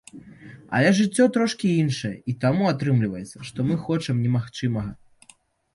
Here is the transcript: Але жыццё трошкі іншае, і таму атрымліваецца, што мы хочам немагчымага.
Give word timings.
Але 0.77 0.89
жыццё 0.99 1.27
трошкі 1.35 1.67
іншае, 1.83 2.11
і 2.33 2.35
таму 2.47 2.63
атрымліваецца, 2.73 3.37
што 3.51 3.59
мы 3.71 3.75
хочам 3.87 4.15
немагчымага. 4.29 4.91